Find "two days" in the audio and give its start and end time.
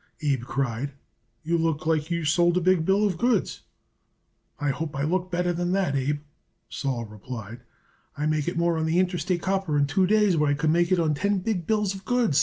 9.85-10.37